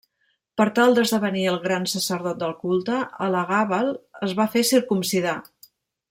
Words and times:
Per 0.59 0.65
tal 0.79 0.95
d'esdevenir 0.99 1.43
el 1.51 1.59
gran 1.65 1.83
sacerdot 1.91 2.39
del 2.45 2.55
culte, 2.63 2.97
Elagàbal 3.29 3.91
es 4.29 4.33
va 4.41 4.47
fer 4.55 4.65
circumcidar. 4.75 5.35